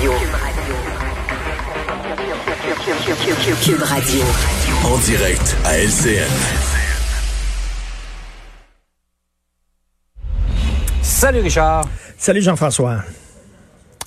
Cube 0.00 0.08
Radio. 0.32 0.72
Cube 3.62 3.82
Radio. 3.82 4.22
En 4.86 4.96
direct 4.96 5.56
à 5.66 5.76
LCN. 5.76 6.26
Salut 11.02 11.40
Richard. 11.40 11.84
Salut 12.16 12.40
Jean-François. 12.40 13.02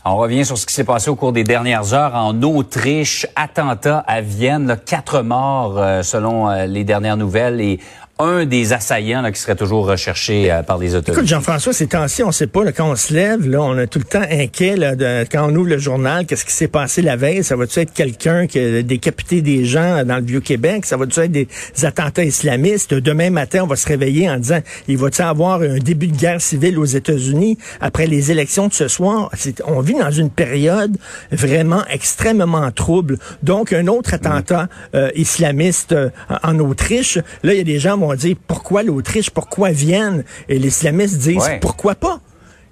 On 0.03 0.17
revient 0.17 0.43
sur 0.43 0.57
ce 0.57 0.65
qui 0.65 0.73
s'est 0.73 0.83
passé 0.83 1.11
au 1.11 1.15
cours 1.15 1.31
des 1.31 1.43
dernières 1.43 1.93
heures 1.93 2.15
en 2.15 2.41
Autriche, 2.41 3.27
attentat 3.35 3.99
à 3.99 4.19
Vienne, 4.19 4.65
là, 4.65 4.75
quatre 4.75 5.21
morts 5.21 5.77
euh, 5.77 6.01
selon 6.01 6.49
euh, 6.49 6.65
les 6.65 6.83
dernières 6.83 7.17
nouvelles 7.17 7.61
et 7.61 7.79
un 8.19 8.45
des 8.45 8.73
assaillants 8.73 9.21
là, 9.21 9.31
qui 9.31 9.41
serait 9.41 9.55
toujours 9.55 9.87
recherché 9.87 10.51
euh, 10.51 10.61
par 10.61 10.77
les 10.77 10.93
autorités. 10.93 11.13
Écoute, 11.13 11.27
Jean-François, 11.27 11.73
ces 11.73 11.87
temps-ci, 11.87 12.21
on 12.23 12.31
sait 12.31 12.47
pas, 12.47 12.63
là, 12.63 12.71
quand 12.71 12.89
on 12.89 12.95
se 12.95 13.11
lève, 13.11 13.49
là, 13.49 13.61
on 13.61 13.77
est 13.79 13.87
tout 13.87 13.97
le 13.97 14.05
temps 14.05 14.21
inquiet 14.29 14.75
là, 14.75 14.95
de, 14.95 15.25
quand 15.31 15.49
on 15.49 15.55
ouvre 15.55 15.69
le 15.69 15.79
journal, 15.79 16.25
qu'est-ce 16.27 16.45
qui 16.45 16.51
s'est 16.51 16.67
passé 16.67 17.01
la 17.01 17.15
veille? 17.15 17.43
Ça 17.43 17.55
va-tu 17.55 17.79
être 17.79 17.91
quelqu'un 17.91 18.45
qui 18.45 18.59
a 18.59 18.83
décapité 18.83 19.41
des 19.41 19.65
gens 19.65 20.03
dans 20.05 20.17
le 20.17 20.23
Vieux-Québec? 20.23 20.85
Ça 20.85 20.95
va-tu 20.95 21.19
être 21.19 21.31
des 21.31 21.47
attentats 21.81 22.23
islamistes? 22.23 22.93
Demain 22.93 23.31
matin, 23.31 23.61
on 23.63 23.67
va 23.67 23.75
se 23.75 23.87
réveiller 23.87 24.29
en 24.29 24.37
disant, 24.37 24.59
il 24.87 24.97
va-tu 24.97 25.23
avoir 25.23 25.61
un 25.61 25.79
début 25.79 26.07
de 26.07 26.15
guerre 26.15 26.39
civile 26.39 26.77
aux 26.77 26.85
États-Unis 26.85 27.57
après 27.81 28.05
les 28.05 28.31
élections 28.31 28.67
de 28.67 28.73
ce 28.73 28.87
soir? 28.87 29.31
On 29.65 29.81
vit 29.81 29.95
dans 29.95 30.11
une 30.11 30.29
période 30.29 30.95
vraiment 31.31 31.83
extrêmement 31.89 32.71
trouble. 32.71 33.17
Donc, 33.41 33.73
un 33.73 33.87
autre 33.87 34.13
attentat 34.13 34.67
euh, 34.93 35.09
islamiste 35.15 35.93
euh, 35.93 36.09
en 36.43 36.59
Autriche. 36.59 37.17
Là, 37.41 37.53
il 37.53 37.57
y 37.57 37.61
a 37.61 37.63
des 37.63 37.79
gens 37.79 37.97
vont 38.07 38.15
dire 38.15 38.35
pourquoi 38.47 38.83
l'Autriche, 38.83 39.29
pourquoi 39.29 39.71
Vienne? 39.71 40.23
Et 40.49 40.59
les 40.59 40.67
islamistes 40.67 41.17
disent 41.17 41.37
Ouais. 41.37 41.59
pourquoi 41.59 41.95
pas? 41.95 42.19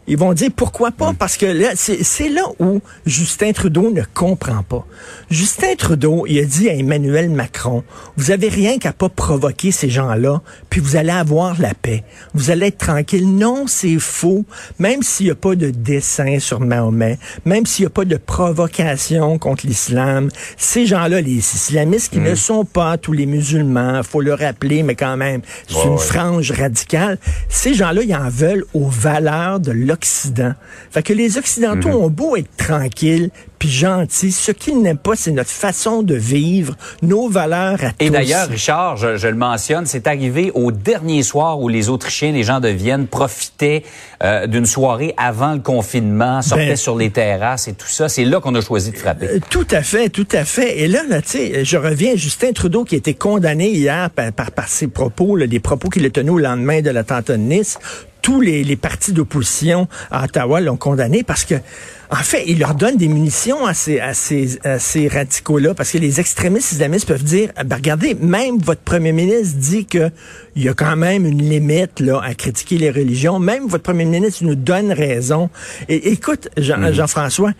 Ils 0.08 0.18
vont 0.18 0.34
dire 0.34 0.50
pourquoi 0.56 0.92
pas, 0.92 1.14
parce 1.18 1.38
que 1.38 1.46
là, 1.46 1.70
c'est 1.76 2.30
là 2.30 2.42
où 2.60 2.82
Justin 3.06 3.52
Trudeau 3.54 3.92
ne 3.92 4.02
comprend 4.14 4.64
pas. 4.64 4.86
Justin 5.30 5.76
Trudeau, 5.78 6.26
il 6.28 6.40
a 6.40 6.44
dit 6.44 6.70
à 6.70 6.74
Emmanuel 6.74 7.30
Macron, 7.30 7.84
vous 8.18 8.32
avez 8.32 8.50
rien 8.50 8.78
qu'à 8.78 8.94
pas 8.94 9.10
provoquer 9.10 9.72
ces 9.72 9.90
gens-là, 9.90 10.42
puis 10.70 10.82
vous 10.82 10.96
allez 10.96 11.12
avoir 11.12 11.60
la 11.62 11.74
paix. 11.74 12.04
Vous 12.34 12.50
allez 12.50 12.68
être 12.68 12.80
tranquille. 12.80 13.28
Non, 13.38 13.66
c'est 13.68 14.00
faux. 14.00 14.44
Même 14.80 15.04
s'il 15.04 15.28
n'y 15.28 15.32
a 15.32 15.36
pas 15.36 15.56
de 15.56 15.70
dessin 15.70 16.40
sur 16.40 16.60
Mahomet, 16.60 17.18
même 17.46 17.66
s'il 17.66 17.84
n'y 17.84 17.88
a 17.88 17.92
pas 17.92 18.06
de 18.06 18.18
provocation 18.18 19.38
contre 19.38 19.68
l'islam, 19.68 20.30
ces 20.58 20.86
gens-là, 20.88 21.22
les 21.22 21.38
islamistes 21.38 22.12
qui 22.12 22.20
ne 22.20 22.36
sont 22.36 22.66
pas 22.66 22.98
tous 22.98 23.14
les 23.14 23.26
musulmans, 23.28 24.02
faut 24.04 24.22
le 24.22 24.34
rappeler, 24.34 24.84
mais 24.84 24.96
quand 24.96 25.16
même, 25.16 25.42
c'est 25.68 25.76
Ouais, 25.76 25.86
une 25.86 25.92
ouais. 25.94 25.98
frange 26.00 26.52
radicale. 26.52 27.18
Ces 27.50 27.74
gens-là, 27.76 28.02
ils 28.04 28.16
en 28.16 28.30
veulent 28.30 28.66
aux 28.74 28.88
valeurs 28.90 29.60
de 29.60 29.72
l'Occident. 29.92 30.54
Fait 30.90 31.04
que 31.04 31.14
les 31.14 31.38
Occidentaux 31.38 31.90
Mhm. 31.90 31.96
ont 31.96 32.10
beau 32.10 32.36
être 32.38 32.50
tranquilles 32.58 33.30
puis 33.60 33.70
gentils, 33.70 34.32
ce 34.32 34.52
qu'ils 34.52 34.82
n'aiment 34.82 34.98
pas, 34.98 35.16
c'est 35.16 35.30
notre 35.32 35.52
façon 35.52 36.02
de 36.02 36.16
vivre, 36.16 36.76
nos 37.04 37.30
valeurs 37.30 37.78
à 37.84 37.90
Et 38.00 38.08
tous. 38.08 38.14
d'ailleurs, 38.14 38.48
Richard, 38.48 38.98
je, 38.98 39.18
je 39.18 39.28
le 39.28 39.36
mentionne, 39.36 39.86
c'est 39.86 40.08
arrivé 40.08 40.52
au 40.56 40.72
dernier 40.72 41.22
soir 41.22 41.60
où 41.60 41.68
les 41.68 41.88
Autrichiens, 41.90 42.32
les 42.32 42.42
gens 42.42 42.60
de 42.60 42.70
Vienne, 42.70 43.06
profitaient 43.06 43.84
euh, 44.24 44.48
d'une 44.48 44.66
soirée 44.66 45.14
avant 45.18 45.54
le 45.54 45.60
confinement, 45.60 46.42
sortaient 46.42 46.70
Ben- 46.70 46.76
sur 46.76 46.96
les 46.98 47.12
terrasses 47.12 47.68
et 47.68 47.74
tout 47.74 47.88
ça. 47.88 48.10
C'est 48.10 48.26
là 48.26 48.40
qu'on 48.40 48.56
a 48.56 48.62
choisi 48.62 48.90
de 48.92 48.98
frapper. 48.98 49.28
Euh, 49.28 49.40
Tout 49.52 49.68
à 49.70 49.84
fait, 49.84 50.10
tout 50.10 50.28
à 50.32 50.44
fait. 50.46 50.80
Et 50.80 50.88
là, 50.88 51.02
là 51.08 51.22
tu 51.22 51.30
sais, 51.30 51.64
je 51.64 51.78
reviens 51.78 52.14
à 52.14 52.16
Justin 52.16 52.54
Trudeau 52.54 52.84
qui 52.84 52.96
a 52.96 52.98
été 52.98 53.14
condamné 53.14 53.70
hier 53.70 54.10
par, 54.10 54.32
par, 54.32 54.52
par 54.52 54.70
ses 54.70 54.88
propos, 54.88 55.36
là, 55.36 55.46
les 55.46 55.60
propos 55.60 55.90
qu'il 55.90 56.04
a 56.06 56.10
tenus 56.10 56.32
au 56.34 56.40
lendemain 56.40 56.82
de 56.82 56.90
l'attentat 56.90 57.34
de 57.34 57.38
Nice. 57.44 57.78
Tous 58.22 58.42
les, 58.42 58.64
les 58.64 58.76
partis 58.76 59.14
d'opposition 59.14 59.88
à 60.12 60.26
Ottawa 60.26 60.62
l'ont 60.62 60.78
condamné 60.78 61.24
parce 61.24 61.46
que, 61.46 61.56
en 62.10 62.18
fait, 62.18 62.44
il 62.48 62.60
leur 62.60 62.76
donne 62.76 62.98
des 62.98 63.08
munitions 63.08 63.66
à 63.66 63.74
ces, 63.74 64.00
à 64.00 64.14
ces, 64.14 64.60
à 64.64 64.80
ces 64.80 65.08
radicaux-là 65.08 65.74
parce 65.74 65.92
que 65.92 65.98
les 65.98 66.20
extrémistes 66.20 66.72
islamistes 66.74 67.08
peuvent 67.08 67.24
dire, 67.24 67.50
ah, 67.56 67.64
ben, 67.64 67.78
regardez, 67.78 68.16
même 68.16 68.60
votre 68.60 68.82
premier 68.82 69.12
ministre 69.12 69.58
dit 69.58 69.86
que 69.86 70.12
il 70.56 70.64
y 70.64 70.70
a 70.70 70.74
quand 70.74 70.96
même 70.96 71.26
une 71.26 71.42
limite 71.42 72.00
là 72.00 72.20
à 72.22 72.34
critiquer 72.34 72.78
les 72.78 72.92
religions. 72.92 73.40
Même 73.40 73.68
votre 73.68 73.84
premier 73.84 74.06
ministre 74.06 74.44
nous 74.44 74.56
donne 74.56 74.92
raison. 74.92 75.50
Et 75.90 76.12
écoute, 76.12 76.50
Jean, 76.58 76.92
Jean-François, 76.92 77.52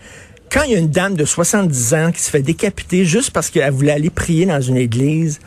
quand 0.52 0.64
il 0.64 0.72
y 0.72 0.74
a 0.74 0.78
une 0.78 0.90
dame 0.90 1.14
de 1.14 1.24
70 1.24 1.94
ans 1.94 2.12
qui 2.12 2.20
se 2.20 2.30
fait 2.30 2.42
décapiter 2.42 3.06
juste 3.06 3.30
parce 3.30 3.48
qu'elle 3.48 3.72
voulait 3.72 3.92
aller 3.92 4.10
prier 4.10 4.44
dans 4.44 4.60
une 4.60 4.76
église, 4.76 5.40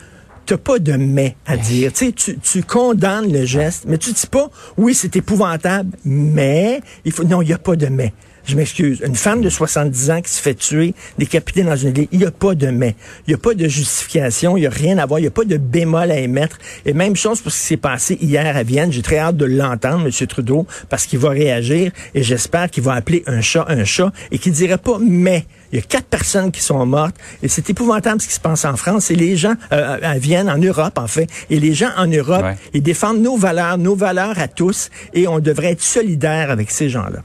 t'as 0.46 0.56
pas 0.56 0.78
de 0.78 0.92
mais 0.92 1.36
à 1.46 1.56
dire. 1.56 1.92
Tu, 1.92 2.06
sais, 2.06 2.12
tu, 2.12 2.38
tu 2.38 2.62
condamnes 2.62 3.32
le 3.32 3.44
geste, 3.44 3.84
mais 3.86 3.98
tu 3.98 4.12
dis 4.12 4.26
pas, 4.26 4.50
oui, 4.76 4.94
c'est 4.94 5.14
épouvantable, 5.16 5.96
mais 6.04 6.80
il 7.04 7.12
faut, 7.12 7.24
non, 7.24 7.42
il 7.42 7.48
n'y 7.48 7.52
a 7.52 7.58
pas 7.58 7.76
de 7.76 7.86
mais. 7.86 8.12
Je 8.46 8.54
m'excuse. 8.54 9.02
Une 9.04 9.16
femme 9.16 9.40
de 9.40 9.50
70 9.50 10.10
ans 10.12 10.22
qui 10.22 10.30
se 10.30 10.40
fait 10.40 10.54
tuer, 10.54 10.94
décapitée 11.18 11.64
dans 11.64 11.74
une 11.74 11.88
église, 11.88 12.06
il 12.12 12.20
n'y 12.20 12.26
a 12.26 12.30
pas 12.30 12.54
de 12.54 12.68
mais. 12.68 12.94
Il 13.26 13.30
n'y 13.30 13.34
a 13.34 13.38
pas 13.38 13.54
de 13.54 13.66
justification, 13.66 14.56
il 14.56 14.60
n'y 14.60 14.66
a 14.68 14.70
rien 14.70 14.98
à 14.98 15.06
voir, 15.06 15.18
il 15.18 15.22
n'y 15.22 15.28
a 15.28 15.32
pas 15.32 15.44
de 15.44 15.56
bémol 15.56 16.12
à 16.12 16.18
émettre. 16.18 16.58
Et 16.84 16.92
même 16.92 17.16
chose 17.16 17.40
pour 17.40 17.50
ce 17.50 17.58
qui 17.58 17.64
s'est 17.64 17.76
passé 17.76 18.16
hier 18.20 18.56
à 18.56 18.62
Vienne. 18.62 18.92
J'ai 18.92 19.02
très 19.02 19.18
hâte 19.18 19.36
de 19.36 19.46
l'entendre, 19.46 20.06
M. 20.06 20.26
Trudeau, 20.28 20.64
parce 20.88 21.06
qu'il 21.06 21.18
va 21.18 21.30
réagir 21.30 21.90
et 22.14 22.22
j'espère 22.22 22.70
qu'il 22.70 22.84
va 22.84 22.92
appeler 22.92 23.24
un 23.26 23.40
chat 23.40 23.66
un 23.68 23.84
chat 23.84 24.12
et 24.30 24.38
qu'il 24.38 24.52
dirait 24.52 24.78
pas 24.78 24.98
mais. 25.00 25.44
Il 25.72 25.76
y 25.76 25.78
a 25.78 25.82
quatre 25.82 26.06
personnes 26.06 26.50
qui 26.52 26.62
sont 26.62 26.84
mortes 26.86 27.16
et 27.42 27.48
c'est 27.48 27.68
épouvantable 27.70 28.20
ce 28.20 28.28
qui 28.28 28.34
se 28.34 28.40
passe 28.40 28.64
en 28.64 28.76
France. 28.76 29.10
Et 29.10 29.16
les 29.16 29.36
gens 29.36 29.54
euh, 29.72 29.98
à 30.02 30.18
Vienne, 30.18 30.48
en 30.48 30.58
Europe 30.58 30.98
en 30.98 31.06
fait, 31.06 31.28
et 31.50 31.58
les 31.60 31.74
gens 31.74 31.90
en 31.96 32.06
Europe, 32.06 32.42
Ouais. 32.44 32.56
ils 32.74 32.82
défendent 32.82 33.20
nos 33.20 33.36
valeurs, 33.36 33.78
nos 33.78 33.96
valeurs 33.96 34.38
à 34.38 34.48
tous, 34.48 34.90
et 35.14 35.26
on 35.28 35.38
devrait 35.40 35.72
être 35.72 35.82
solidaire 35.82 36.50
avec 36.50 36.70
ces 36.70 36.88
gens-là. 36.88 37.20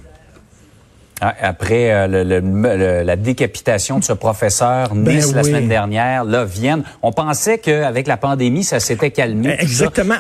Ah, 1.24 1.36
Après 1.40 1.92
euh, 1.94 2.08
le- 2.08 2.24
le- 2.24 2.40
le- 2.40 3.04
la 3.04 3.16
décapitation 3.16 4.00
de 4.00 4.04
ce 4.04 4.12
professeur 4.14 4.96
Nice 4.96 5.32
la 5.34 5.42
oui. 5.44 5.48
semaine 5.50 5.68
dernière, 5.68 6.24
là, 6.24 6.46
Vienne, 6.46 6.84
on 7.04 7.12
pensait 7.12 7.60
qu'avec 7.60 8.08
la 8.08 8.18
pandémie, 8.18 8.64
ça 8.64 8.80
s'était 8.80 9.12
calmé. 9.12 9.56
Exactement. 9.60 10.16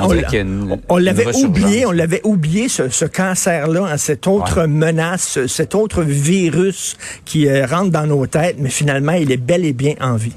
On, 0.90 0.98
l'avait 0.98 1.36
oublié, 1.44 1.88
on 1.88 1.92
l'avait 1.92 2.22
oublié 2.24 2.70
ce, 2.70 2.90
ce 2.90 3.06
cancer-là, 3.06 3.88
hein, 3.94 3.98
cette 3.98 4.28
autre 4.28 4.62
Ouais. 4.62 4.68
menace, 4.68 5.24
ce- 5.28 5.48
cet 5.48 5.74
autre 5.74 6.04
virus 6.04 6.98
qui 7.26 7.48
euh, 7.48 7.66
rentre 7.66 7.90
dans 7.90 8.06
nos 8.06 8.28
têtes, 8.28 8.58
mais 8.60 8.70
finalement, 8.70 9.14
il 9.14 9.32
est 9.32 9.38
bel 9.38 9.66
et 9.66 9.74
bien 9.74 9.96
en 10.02 10.18
vie. 10.18 10.36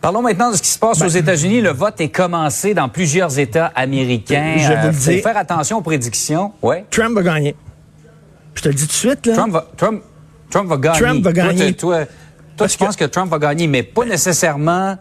Parlons 0.00 0.22
maintenant 0.22 0.52
de 0.52 0.56
ce 0.56 0.62
qui 0.62 0.68
se 0.70 0.78
passe 0.78 1.02
aux 1.02 1.08
États-Unis. 1.08 1.60
Le 1.60 1.70
vote 1.70 2.00
est 2.00 2.10
commencé 2.10 2.72
dans 2.74 2.88
plusieurs 2.88 3.36
États 3.40 3.72
américains. 3.74 4.54
Je 4.56 4.72
vous 4.72 4.86
le 4.86 4.92
faut 4.92 5.22
faire 5.28 5.36
attention 5.36 5.78
aux 5.78 5.82
prédictions. 5.82 6.52
Ouais. 6.62 6.84
Trump 6.92 7.16
va 7.16 7.22
gagner. 7.22 7.56
Je 8.58 8.62
te 8.64 8.68
le 8.70 8.74
dis 8.74 8.82
tout 8.82 8.88
de 8.88 8.92
suite, 8.92 9.26
là. 9.26 9.34
Trump 9.34 9.52
va, 9.52 9.68
Trump, 9.76 10.02
Trump 10.50 10.68
va 10.68 10.76
gagner. 10.78 10.98
Trump 10.98 11.22
va 11.22 11.32
Toi, 11.32 11.42
gagner. 11.44 11.72
Toi, 11.74 11.98
toi, 12.56 12.66
tu 12.66 12.76
penses 12.76 12.96
que 12.96 13.04
Trump 13.04 13.30
va 13.30 13.38
gagner, 13.38 13.68
mais 13.68 13.84
pas 13.84 14.04
nécessairement 14.04 14.96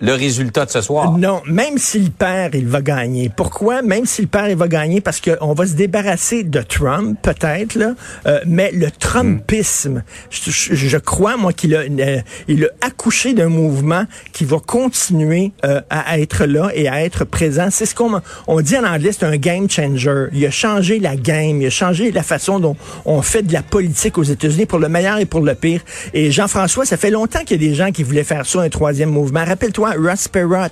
le 0.00 0.12
résultat 0.12 0.64
de 0.66 0.70
ce 0.70 0.80
soir? 0.80 1.16
Non, 1.18 1.42
même 1.46 1.78
s'il 1.78 2.10
perd, 2.10 2.54
il 2.54 2.66
va 2.68 2.80
gagner. 2.82 3.30
Pourquoi? 3.34 3.82
Même 3.82 4.06
s'il 4.06 4.28
perd, 4.28 4.50
il 4.50 4.56
va 4.56 4.68
gagner 4.68 5.00
parce 5.00 5.20
qu'on 5.20 5.54
va 5.54 5.66
se 5.66 5.74
débarrasser 5.74 6.44
de 6.44 6.60
Trump, 6.62 7.18
peut-être, 7.22 7.74
là. 7.74 7.94
Euh, 8.26 8.40
mais 8.46 8.70
le 8.72 8.90
Trumpisme, 8.90 10.02
je, 10.30 10.50
je- 10.50 10.98
crois, 10.98 11.36
moi, 11.36 11.52
qu'il 11.52 11.74
a, 11.74 11.80
euh, 11.80 12.20
il 12.48 12.64
a 12.64 12.68
accouché 12.86 13.32
d'un 13.34 13.48
mouvement 13.48 14.04
qui 14.32 14.44
va 14.44 14.58
continuer 14.58 15.52
euh, 15.64 15.80
à 15.90 16.18
être 16.18 16.44
là 16.46 16.70
et 16.74 16.88
à 16.88 17.02
être 17.04 17.24
présent. 17.24 17.68
C'est 17.70 17.86
ce 17.86 17.94
qu'on 17.94 18.20
on 18.46 18.60
dit 18.60 18.76
en 18.76 18.84
anglais, 18.84 19.10
c'est 19.12 19.24
un 19.26 19.36
game 19.36 19.68
changer. 19.70 20.26
Il 20.32 20.44
a 20.46 20.50
changé 20.50 20.98
la 20.98 21.16
game, 21.16 21.60
il 21.60 21.66
a 21.66 21.70
changé 21.70 22.10
la 22.12 22.22
façon 22.22 22.58
dont 22.60 22.76
on 23.04 23.22
fait 23.22 23.42
de 23.42 23.52
la 23.52 23.62
politique 23.62 24.18
aux 24.18 24.22
États-Unis 24.22 24.66
pour 24.66 24.78
le 24.78 24.88
meilleur 24.88 25.18
et 25.18 25.26
pour 25.26 25.40
le 25.40 25.54
pire. 25.54 25.80
Et 26.14 26.30
Jean-François, 26.30 26.84
ça 26.84 26.96
fait 26.96 27.10
longtemps 27.10 27.40
qu'il 27.44 27.62
y 27.62 27.66
a 27.66 27.68
des 27.70 27.74
gens 27.74 27.90
qui 27.90 28.02
voulaient 28.02 28.24
faire 28.24 28.46
ça, 28.46 28.60
un 28.60 28.68
troisième 28.68 29.10
mouvement. 29.10 29.44
Rappelle-toi, 29.44 29.87
Perot. 30.28 30.68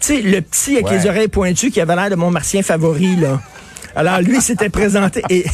Tu 0.00 0.06
sais, 0.06 0.20
le 0.22 0.40
petit 0.42 0.74
avec 0.74 0.86
Ouais. 0.88 0.98
les 0.98 1.06
oreilles 1.08 1.28
pointues 1.28 1.70
qui 1.70 1.80
avait 1.80 1.96
l'air 1.96 2.10
de 2.10 2.16
mon 2.16 2.30
martien 2.30 2.62
favori, 2.62 3.16
là. 3.16 3.40
Alors, 3.94 4.20
lui 4.20 4.40
s'était 4.42 4.68
présenté. 4.68 5.22
Et 5.30 5.46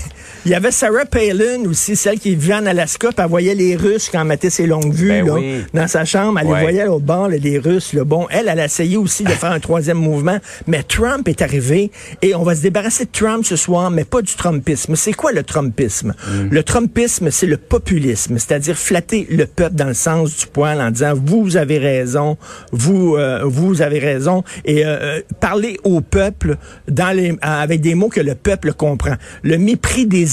il 0.45 0.51
y 0.51 0.55
avait 0.55 0.71
Sarah 0.71 1.05
Palin 1.05 1.65
aussi, 1.69 1.95
celle 1.95 2.19
qui 2.19 2.35
vivait 2.35 2.55
en 2.55 2.67
Alaska, 2.67 3.09
puis 3.09 3.17
elle 3.19 3.31
voyait 3.31 3.55
les 3.55 3.77
Russes 3.77 4.09
quand 4.11 4.21
elle 4.21 4.27
mettait 4.27 4.51
ses 4.51 4.67
longues 4.67 4.93
vues 4.93 5.09
Ben 5.09 5.27
là, 5.27 5.35
oui. 5.35 5.65
dans 5.73 5.87
sa 5.87 6.05
chambre. 6.05 6.39
Elle 6.41 6.49
les 6.49 6.61
voyait 6.61 6.87
au 6.87 6.99
bord, 6.99 7.29
là, 7.29 7.37
les 7.37 7.59
Russes. 7.59 7.93
Là. 7.93 8.05
Bon, 8.05 8.27
elle, 8.31 8.49
elle 8.49 8.59
a 8.61 8.65
essayé 8.65 8.97
aussi 8.97 9.25
de 9.25 9.31
faire 9.31 9.53
un 9.53 9.61
troisième 9.61 9.99
mouvement. 9.99 10.39
Mais 10.67 10.83
Trump 10.83 11.29
est 11.29 11.43
arrivé 11.43 11.91
et 12.23 12.35
on 12.35 12.43
va 12.43 12.57
se 12.57 12.63
débarrasser 12.63 13.05
de 13.05 13.11
Trump 13.13 13.45
ce 13.45 13.57
soir, 13.57 13.91
mais 13.91 14.05
pas 14.05 14.23
du 14.23 14.35
Trumpisme. 14.35 14.97
C'est 14.97 15.13
quoi 15.13 15.33
le 15.33 15.43
Trumpisme? 15.43 16.15
Mm. 16.27 16.49
Le 16.51 16.63
Trumpisme, 16.63 17.31
c'est 17.31 17.47
le 17.47 17.57
populisme, 17.57 18.39
c'est-à-dire 18.39 18.77
flatter 18.77 19.27
le 19.31 19.47
peuple 19.47 19.77
dans 19.77 19.87
le 19.87 19.95
sens 19.95 20.37
du 20.37 20.47
poil 20.47 20.81
en 20.81 20.91
disant 20.91 21.15
vous 21.15 21.57
avez 21.57 21.79
raison, 21.79 22.37
vous 22.73 23.17
euh, 23.17 23.43
vous 23.45 23.83
avez 23.83 23.99
raison 23.99 24.43
et 24.65 24.85
euh, 24.85 24.99
euh, 25.01 25.21
parler 25.41 25.79
au 25.85 26.01
peuple 26.01 26.57
dans 26.89 27.15
les 27.17 27.37
avec 27.43 27.81
des 27.81 27.95
mots 27.95 28.09
que 28.09 28.21
le 28.21 28.35
peuple 28.35 28.73
comprend. 28.73 29.15
Le 29.43 29.59
mépris 29.59 30.07
des 30.07 30.32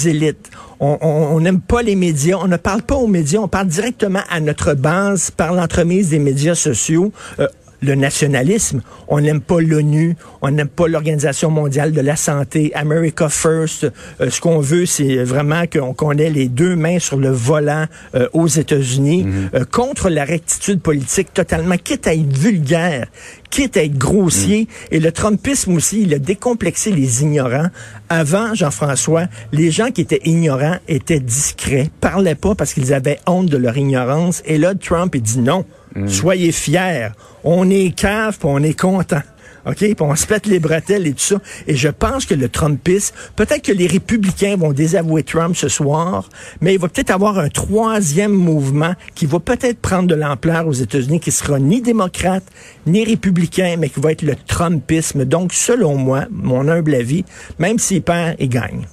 on 0.80 1.40
n'aime 1.40 1.62
pas 1.62 1.82
les 1.82 1.96
médias, 1.96 2.38
on 2.38 2.48
ne 2.48 2.58
parle 2.58 2.82
pas 2.82 2.96
aux 2.96 3.08
médias, 3.08 3.40
on 3.40 3.48
parle 3.48 3.68
directement 3.68 4.22
à 4.30 4.40
notre 4.40 4.74
base 4.74 5.32
par 5.32 5.54
l'entremise 5.54 6.10
des 6.10 6.20
médias 6.20 6.56
sociaux. 6.56 7.12
Euh, 7.40 7.48
le 7.82 7.96
nationalisme. 7.96 8.82
On 9.08 9.22
n'aime 9.22 9.42
pas 9.42 9.60
l'ONU, 9.62 10.16
on 10.42 10.52
n'aime 10.52 10.68
pas 10.68 10.88
l'Organisation 10.88 11.50
mondiale 11.50 11.92
de 11.92 12.02
la 12.02 12.16
santé, 12.16 12.72
America 12.76 13.30
First. 13.30 13.92
Euh, 14.22 14.30
ce 14.30 14.42
qu'on 14.42 14.60
veut, 14.60 14.86
c'est 14.86 15.24
vraiment 15.24 15.64
qu'on 15.72 15.94
qu'on 15.94 16.12
ait 16.14 16.30
les 16.30 16.48
deux 16.48 16.76
mains 16.76 17.00
sur 17.00 17.18
le 17.18 17.30
volant 17.30 17.86
euh, 18.16 18.28
aux 18.34 18.48
États-Unis 18.48 19.26
euh, 19.54 19.66
contre 19.70 20.10
la 20.10 20.24
rectitude 20.24 20.82
politique 20.82 21.34
totalement, 21.34 21.76
quitte 21.78 22.08
à 22.08 22.14
être 22.14 22.38
vulgaire, 22.38 23.08
quitte 23.50 23.78
à 23.78 23.84
être 23.84 23.98
grossier. 23.98 24.68
Et 24.92 25.00
le 25.00 25.12
Trumpisme 25.12 25.74
aussi, 25.76 26.04
il 26.04 26.14
a 26.14 26.20
décomplexé 26.20 26.92
les 26.92 27.24
ignorants. 27.24 27.68
Avant, 28.10 28.54
Jean-François, 28.54 29.26
les 29.52 29.72
gens 29.72 29.92
qui 29.92 30.02
étaient 30.02 30.22
ignorants 30.26 30.78
étaient 30.88 31.20
discrets, 31.20 31.90
parlaient 32.02 32.36
pas 32.36 32.56
parce 32.56 32.74
qu'ils 32.74 32.94
avaient 32.94 33.20
honte 33.28 33.48
de 33.48 33.58
leur 33.58 33.78
ignorance. 33.78 34.42
Et 34.46 34.58
là, 34.58 34.74
Trump, 34.76 35.14
il 35.16 35.22
dit 35.22 35.40
non. 35.40 35.66
Soyez 36.08 36.52
fiers. 36.52 37.10
On 37.44 37.70
est 37.70 37.96
cave, 37.96 38.38
puis 38.38 38.50
on 38.50 38.62
est 38.64 38.80
content. 38.80 39.22
OK? 39.66 39.78
Puis 39.78 39.96
on 40.00 40.16
se 40.16 40.26
pète 40.26 40.46
les 40.46 40.60
bretelles 40.60 41.08
et 41.08 41.14
tout 41.14 41.20
ça. 41.20 41.36
Et 41.68 41.76
je 41.76 41.90
pense 41.90 42.26
que 42.26 42.34
le 42.34 42.50
Trumpisme, 42.50 43.16
peut-être 43.36 43.64
que 43.64 43.72
les 43.72 43.88
républicains 43.88 44.56
vont 44.56 44.72
désavouer 44.72 45.24
Trump 45.24 45.56
ce 45.56 45.68
soir, 45.68 46.30
mais 46.62 46.74
il 46.74 46.80
va 46.80 46.88
peut-être 46.88 47.12
avoir 47.12 47.40
un 47.40 47.50
troisième 47.50 48.32
mouvement 48.32 48.94
qui 49.16 49.26
va 49.26 49.40
peut-être 49.40 49.80
prendre 49.80 50.08
de 50.08 50.16
l'ampleur 50.16 50.68
aux 50.68 50.74
États-Unis, 50.74 51.20
qui 51.20 51.32
sera 51.32 51.60
ni 51.60 51.82
démocrate, 51.82 52.44
ni 52.88 53.04
républicain, 53.04 53.76
mais 53.78 53.90
qui 53.90 54.00
va 54.00 54.12
être 54.12 54.22
le 54.22 54.36
Trumpisme. 54.36 55.26
Donc, 55.26 55.54
selon 55.54 55.96
moi, 55.96 56.26
mon 56.32 56.68
humble 56.68 56.96
avis, 56.96 57.26
même 57.58 57.80
s'il 57.80 58.02
perd, 58.02 58.36
il 58.40 58.50
gagne. 58.50 58.86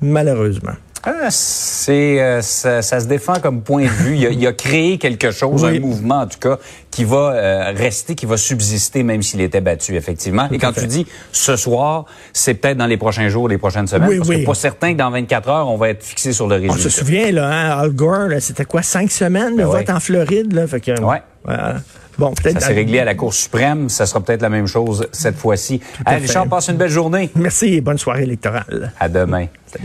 Malheureusement. 0.00 0.72
Ah, 1.04 1.30
c'est 1.30 2.20
euh, 2.20 2.42
ça, 2.42 2.80
ça 2.80 3.00
se 3.00 3.06
défend 3.06 3.34
comme 3.40 3.62
point 3.62 3.82
de 3.84 3.88
vue. 3.88 4.16
Il 4.16 4.26
a, 4.26 4.30
il 4.30 4.46
a 4.46 4.52
créé 4.52 4.98
quelque 4.98 5.32
chose, 5.32 5.64
Oui. 5.64 5.78
un 5.78 5.80
mouvement 5.80 6.20
en 6.20 6.26
tout 6.26 6.38
cas, 6.38 6.58
qui 6.92 7.02
va 7.02 7.32
euh, 7.32 7.72
rester, 7.74 8.14
qui 8.14 8.24
va 8.24 8.36
subsister 8.36 9.02
même 9.02 9.20
s'il 9.22 9.40
était 9.40 9.60
battu 9.60 9.96
effectivement. 9.96 10.48
Et 10.52 10.58
quand 10.58 10.72
fait. 10.72 10.82
tu 10.82 10.86
dis 10.86 11.06
ce 11.32 11.56
soir, 11.56 12.04
c'est 12.32 12.54
peut-être 12.54 12.76
dans 12.76 12.86
les 12.86 12.96
prochains 12.98 13.28
jours, 13.28 13.48
les 13.48 13.58
prochaines 13.58 13.88
semaines, 13.88 14.08
Oui, 14.08 14.18
parce 14.18 14.28
oui. 14.28 14.40
que 14.42 14.46
pas 14.46 14.54
certain 14.54 14.92
que 14.92 14.98
dans 14.98 15.10
24 15.10 15.48
heures 15.48 15.68
on 15.68 15.76
va 15.76 15.88
être 15.88 16.04
fixé 16.04 16.32
sur 16.32 16.46
le 16.46 16.56
On 16.56 16.60
résultat. 16.60 16.82
se 16.82 16.88
souvient, 16.90 17.32
là, 17.32 17.48
hein, 17.48 17.78
Al 17.80 17.90
Gore, 17.90 18.28
c'était 18.38 18.64
quoi, 18.64 18.82
cinq 18.82 19.10
semaines, 19.10 19.50
le 19.56 19.64
Ben 19.64 19.66
vote 19.66 19.90
en 19.90 19.98
Floride, 19.98 20.52
là? 20.52 20.66
Fait 20.68 20.80
que, 20.80 21.00
Ouais. 21.00 21.20
voilà. 21.44 21.76
Bon, 22.18 22.32
peut-être. 22.34 22.60
Ça 22.60 22.68
s'est 22.68 22.74
réglé 22.74 23.00
à 23.00 23.04
la 23.04 23.14
Cour 23.16 23.32
suprême, 23.34 23.88
ça 23.88 24.06
sera 24.06 24.20
peut-être 24.20 24.42
la 24.42 24.50
même 24.50 24.66
chose 24.68 25.08
cette 25.12 25.36
fois-ci. 25.36 25.80
Richard, 26.06 26.46
passe 26.46 26.68
une 26.68 26.76
belle 26.76 26.90
journée. 26.90 27.30
Merci 27.34 27.74
et 27.74 27.80
bonne 27.80 27.98
soirée 27.98 28.22
électorale. 28.24 28.92
À 29.00 29.08
demain. 29.08 29.46
Salut. 29.66 29.84